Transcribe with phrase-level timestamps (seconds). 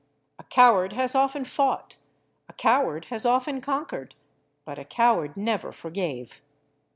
[0.39, 1.97] A coward has often fought,
[2.49, 4.15] a coward has often conquered;
[4.65, 6.41] but a coward never forgave."